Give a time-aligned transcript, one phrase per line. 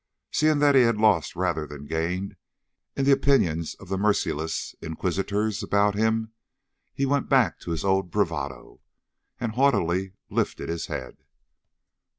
[0.31, 2.35] Seeing that he had lost rather than gained
[2.95, 6.33] in the opinions of the merciless inquisitors about him,
[6.91, 8.81] he went back to his old bravado,
[9.39, 11.17] and haughtily lifted his head.